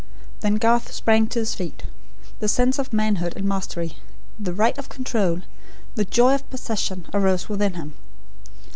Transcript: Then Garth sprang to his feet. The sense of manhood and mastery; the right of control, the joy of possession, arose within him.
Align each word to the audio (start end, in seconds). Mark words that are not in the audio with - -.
Then 0.39 0.55
Garth 0.55 0.91
sprang 0.91 1.27
to 1.27 1.37
his 1.37 1.53
feet. 1.53 1.83
The 2.39 2.47
sense 2.47 2.79
of 2.79 2.91
manhood 2.91 3.33
and 3.35 3.45
mastery; 3.45 3.99
the 4.39 4.51
right 4.51 4.75
of 4.79 4.89
control, 4.89 5.41
the 5.93 6.05
joy 6.05 6.33
of 6.33 6.49
possession, 6.49 7.05
arose 7.13 7.47
within 7.47 7.75
him. 7.75 7.93